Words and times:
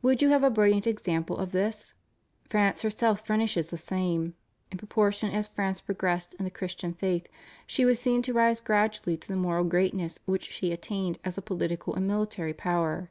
Would 0.00 0.22
you 0.22 0.28
have 0.28 0.44
a 0.44 0.48
brilliant 0.48 0.86
example 0.86 1.38
of 1.38 1.50
this? 1.50 1.92
France 2.48 2.82
herself 2.82 3.26
furnishes 3.26 3.66
the 3.66 3.76
same.... 3.76 4.34
In 4.70 4.78
proportion 4.78 5.32
as 5.32 5.48
France 5.48 5.80
progressed 5.80 6.34
in 6.34 6.44
the 6.44 6.52
Christian 6.52 6.94
faith 6.94 7.26
she 7.66 7.84
was 7.84 7.98
seen 7.98 8.22
to 8.22 8.32
rise 8.32 8.60
gradually 8.60 9.16
to 9.16 9.26
the 9.26 9.34
moral 9.34 9.64
greatness 9.64 10.20
which 10.24 10.48
she 10.52 10.70
attained 10.70 11.18
as 11.24 11.36
a 11.36 11.42
political 11.42 11.96
and 11.96 12.08
mihtary 12.08 12.56
power. 12.56 13.10